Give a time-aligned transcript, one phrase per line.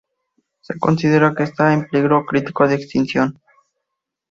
[0.61, 3.39] Se considera que está en peligro crítico de extinción.